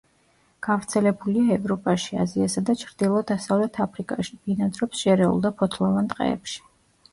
გავრცელებულია 0.67 1.57
ევროპაში, 1.57 2.17
აზიასა 2.23 2.63
და 2.71 2.75
ჩრდილო-დასავლეთ 2.85 3.79
აფრიკაში, 3.87 4.41
ბინადრობს 4.49 5.05
შერეულ 5.07 5.47
და 5.47 5.55
ფოთლოვან 5.63 6.13
ტყეებში. 6.17 6.61